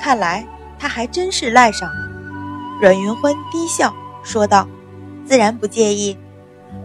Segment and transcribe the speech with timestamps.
[0.00, 0.46] 看来
[0.78, 2.06] 他还真是赖上了。
[2.80, 4.68] 阮云欢低笑说道
[5.26, 6.16] ：“自然不介意。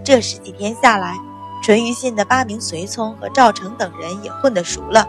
[0.03, 1.15] 这十几天下来，
[1.61, 5.07] 淳于信的八名随从和赵成等人也混得熟了。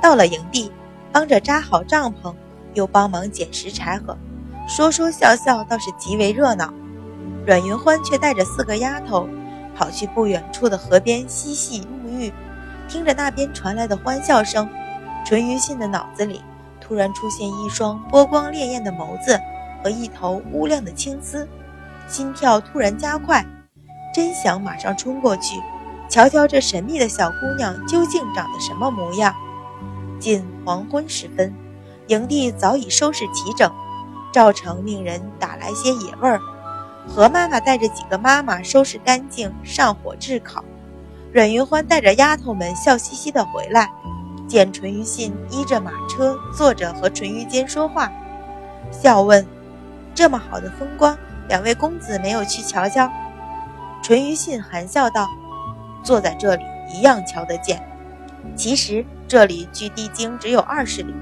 [0.00, 0.70] 到了营地，
[1.10, 2.34] 帮着扎好帐篷，
[2.74, 4.16] 又帮忙捡拾柴禾，
[4.68, 6.72] 说说笑笑，倒是极为热闹。
[7.46, 9.26] 阮云欢却带着四个丫头，
[9.74, 12.32] 跑去不远处的河边嬉戏沐浴，
[12.88, 14.68] 听着那边传来的欢笑声，
[15.24, 16.42] 淳于信的脑子里
[16.88, 19.38] 突然出现一双波光潋滟的眸子。
[19.80, 21.48] 和一头乌亮的青丝，
[22.08, 23.46] 心跳突然加快，
[24.12, 25.62] 真想马上冲过去，
[26.08, 29.32] 瞧瞧这神秘的小姑娘究竟长得什么模样。
[30.18, 31.54] 近黄昏时分，
[32.08, 33.72] 营地早已收拾齐整，
[34.32, 36.40] 赵成命人打来些野味儿，
[37.06, 40.64] 何妈妈带着几个妈妈收拾干净，上火炙烤。
[41.32, 43.88] 阮云欢带着丫头们笑嘻嘻地回来，
[44.48, 48.10] 见淳于信依着马车坐着和淳于坚说话，
[48.90, 49.46] 笑问。
[50.14, 51.16] 这么好的风光，
[51.48, 53.08] 两位公子没有去瞧瞧？
[54.02, 55.28] 淳于信含笑道
[56.02, 57.80] ：“坐在这里一样瞧得见。
[58.56, 61.14] 其实这里距地京只有二十里，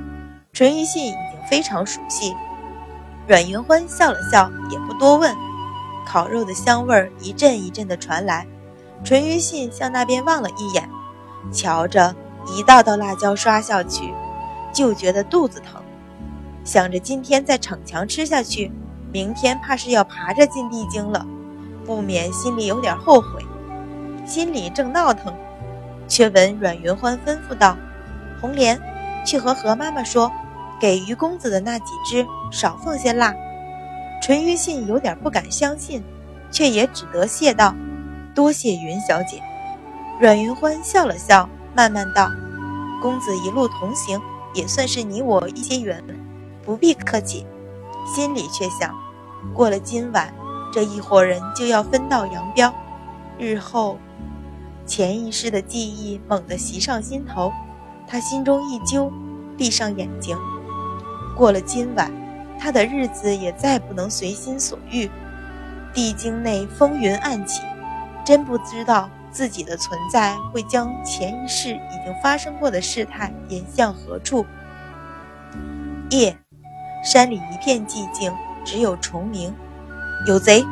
[0.52, 2.34] 淳于信已经非常熟悉。”
[3.28, 5.34] 阮云欢笑了笑，也不多问。
[6.06, 8.46] 烤肉的香味儿一阵一阵的传来，
[9.04, 10.88] 淳于信向那边望了一眼，
[11.52, 12.14] 瞧着
[12.46, 14.12] 一道道辣椒刷下去，
[14.72, 15.82] 就觉得肚子疼，
[16.64, 18.70] 想着今天再逞强吃下去。
[19.12, 21.26] 明天怕是要爬着进地精了，
[21.84, 23.44] 不免心里有点后悔。
[24.26, 25.32] 心里正闹腾，
[26.08, 27.76] 却闻阮云欢吩咐道
[28.40, 28.78] ：“红莲，
[29.24, 30.30] 去和何妈妈说，
[30.80, 33.34] 给于公子的那几只少放些辣。”
[34.20, 36.02] 淳于信有点不敢相信，
[36.50, 37.74] 却也只得谢道
[38.34, 39.40] ：“多谢云小姐。”
[40.20, 42.32] 阮云欢笑了笑，慢慢道
[43.02, 44.18] ：“公子一路同行，
[44.54, 46.18] 也算是你我一些缘分，
[46.64, 47.46] 不必客气。”
[48.14, 48.94] 心里却想。
[49.52, 50.32] 过了今晚，
[50.72, 52.72] 这一伙人就要分道扬镳。
[53.38, 53.98] 日后，
[54.86, 57.52] 前一世的记忆猛地袭上心头，
[58.06, 59.12] 他心中一揪，
[59.58, 60.34] 闭上眼睛。
[61.36, 62.10] 过了今晚，
[62.58, 65.10] 他的日子也再不能随心所欲。
[65.92, 67.60] 地京内风云暗起，
[68.24, 74.46] 真不知道自己的存在会将前一世已经发生过的事态引向何处。
[76.08, 76.38] 夜，
[77.04, 78.32] 山里一片寂静。
[78.64, 79.54] 只有虫鸣，
[80.26, 80.64] 有贼！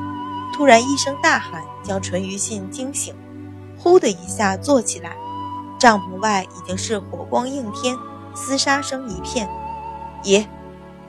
[0.53, 3.15] 突然一声大喊，将淳于信惊醒，
[3.79, 5.15] 呼的一下坐起来。
[5.79, 7.97] 帐篷外已经是火光映天，
[8.35, 9.49] 厮杀声一片。
[10.25, 10.45] 爷，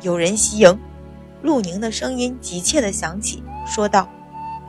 [0.01, 0.79] 有人袭营！
[1.41, 4.07] 陆宁的声音急切地响起，说道：“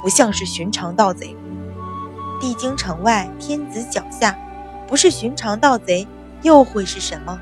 [0.01, 1.37] 不像是寻常盗贼。
[2.41, 4.37] 地京城外，天子脚下，
[4.87, 6.07] 不是寻常盗贼，
[6.43, 7.41] 又会是什么？”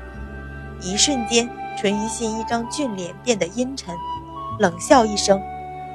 [0.81, 3.95] 一瞬间，淳于信一张俊脸变得阴沉。
[4.59, 5.41] 冷笑一声，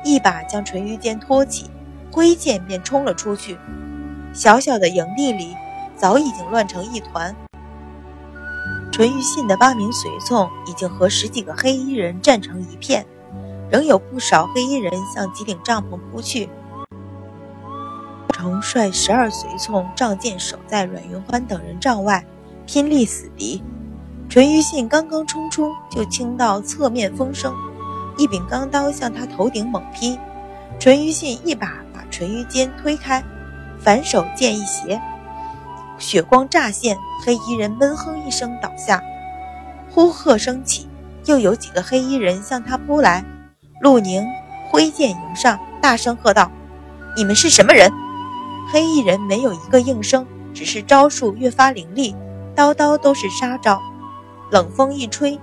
[0.05, 1.71] 一把将淳于坚托起，
[2.11, 3.59] 挥剑便冲了出去。
[4.33, 5.57] 小小的营地里
[5.97, 7.35] 早已经乱成一团。
[8.93, 13.07] 淳于信的八名随从已经和十几个黑衣人战成一片，
[13.71, 16.51] 仍有不少黑衣人向几顶帐篷扑去。
[18.41, 22.25] 成率十二随从仗剑守在阮云欢等人帐外，
[22.67, 23.63] 拼力死敌。
[24.31, 27.55] 淳于信刚刚冲出，就听到侧面风声。
[28.17, 30.19] 一柄钢刀向他头顶猛劈，
[30.79, 33.23] 淳于信一把把淳于坚推开，
[33.79, 34.99] 反手剑一斜，
[35.99, 39.03] 血光乍现，黑衣人闷哼一声倒下。
[39.91, 40.89] 呼喝声起，
[41.27, 43.23] 又有几个黑衣人向他扑来。
[43.83, 44.25] 陆宁
[44.71, 46.51] 挥剑迎上，大声喝道
[47.17, 47.93] ：“你们是什么人？”
[48.73, 52.15] 黑衣人没有一个应声，只是招数越发凌厉，
[52.55, 53.83] 刀刀都是杀招。
[54.51, 55.39] 冷风一吹，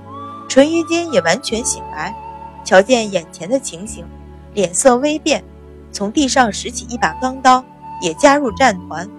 [0.48, 2.16] 淳于坚也完全醒来。
[2.64, 4.06] 瞧见眼前的情形，
[4.54, 5.44] 脸色微变，
[5.92, 7.64] 从地上拾起一把钢刀，
[8.02, 9.10] 也加入战团。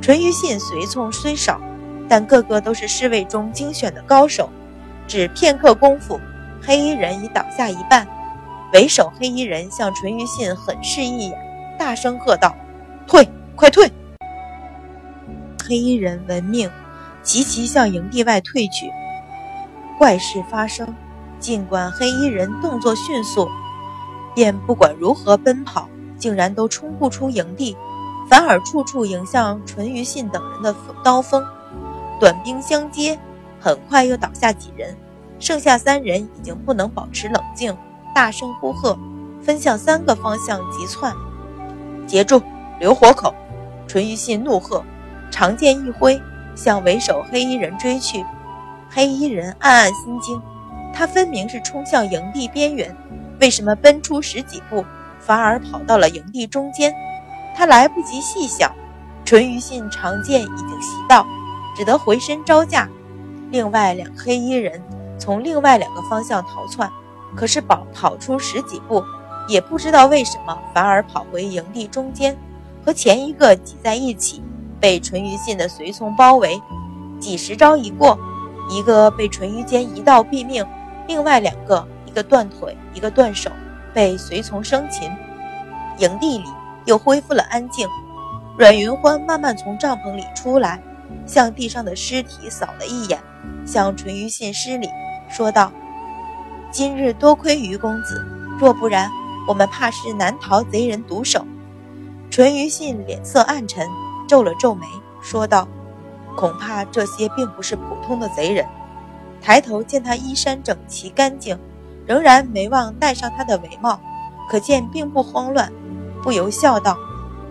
[0.00, 1.60] 淳于信随从虽少，
[2.08, 4.48] 但个个都是侍卫中精选的高手。
[5.06, 6.18] 只片刻功夫，
[6.62, 8.06] 黑衣人已倒下一半。
[8.72, 12.54] 为首黑衣人向淳于信狠视一眼，大声喝道
[13.06, 13.90] ：“退，快退！”
[15.66, 16.70] 黑衣人闻命，
[17.22, 18.90] 齐齐向营地外退去。
[19.98, 20.94] 怪事发生。
[21.38, 23.48] 尽管黑衣人动作迅速，
[24.32, 27.76] 便不管如何奔跑，竟然都冲不出营地，
[28.30, 30.72] 反而处处迎向淳于信等人的
[31.02, 31.44] 刀锋。
[32.20, 33.18] 短兵相接，
[33.58, 34.96] 很快又倒下几人，
[35.40, 37.76] 剩下三人已经不能保持冷静，
[38.14, 38.96] 大声呼喝，
[39.42, 41.12] 分向三个方向急窜。
[42.06, 42.40] 截住，
[42.78, 43.34] 留活口！
[43.92, 44.82] 淳于信怒喝，
[45.30, 46.18] 长剑一挥，
[46.54, 48.24] 向为首黑衣人追去。
[48.88, 50.40] 黑衣人暗暗心惊。
[50.94, 52.96] 他分明是冲向营地边缘，
[53.38, 54.82] 为什么奔出十几步，
[55.20, 56.90] 反而跑到了营地中间？
[57.54, 58.72] 他来不及细想，
[59.26, 61.26] 淳于信长剑已经袭到，
[61.76, 62.88] 只得回身招架。
[63.50, 64.82] 另外两黑衣人
[65.18, 66.90] 从另外两个方向逃窜，
[67.36, 69.04] 可是跑跑出十几步，
[69.48, 72.34] 也不知道为什么，反而跑回营地中间，
[72.84, 74.42] 和前一个挤在一起，
[74.80, 76.60] 被淳于信的随从包围。
[77.20, 78.18] 几十招一过，
[78.68, 80.66] 一个被淳于坚一刀毙命。
[81.06, 83.50] 另外两个，一个断腿，一个断手，
[83.94, 85.10] 被随从生擒。
[85.98, 86.44] 营地里
[86.84, 87.86] 又恢复了安静。
[88.58, 90.82] 阮云欢慢慢从帐篷里出来，
[91.26, 93.20] 向地上的尸体扫了一眼，
[93.64, 94.88] 向淳于信施礼，
[95.30, 95.72] 说道
[96.72, 98.26] ：“今日多亏于公子，
[98.58, 99.08] 若不然，
[99.46, 101.46] 我们怕是难逃贼人毒手。”
[102.32, 103.86] 淳于信脸色暗沉，
[104.26, 104.86] 皱了皱眉，
[105.20, 105.68] 说道
[106.34, 108.66] ：“恐怕这些并不是普通的贼人。”
[109.38, 111.58] 抬头见他衣衫整齐干净，
[112.06, 114.00] 仍然没忘戴上他的帷帽，
[114.48, 115.70] 可见并不慌乱，
[116.22, 116.96] 不由笑道：“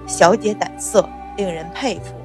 [0.07, 1.07] 小姐胆色，
[1.37, 2.15] 令人佩服。”